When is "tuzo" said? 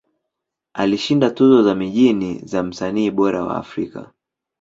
1.29-1.63